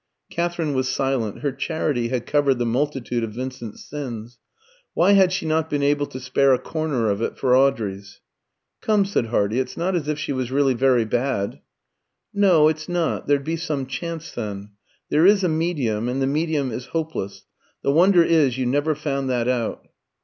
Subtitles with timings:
[0.31, 1.41] Katherine was silent.
[1.41, 4.39] Her charity had covered the multitude of Vincent's sins.
[4.95, 8.19] Why had she not been able to spare a corner of it for Audrey's?
[8.81, 11.59] "Come," said Hardy, "it's not as if she was really very bad."
[12.33, 14.71] "No, it's not; there'd be some chance then.
[15.11, 17.45] There is a medium, and the medium is hopeless.
[17.83, 19.85] The wonder is you never found that out."